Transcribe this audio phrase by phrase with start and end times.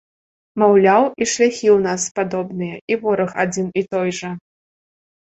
[0.63, 4.37] Маўляў, і шляхі ў нас падобныя, і вораг адзін і той жа.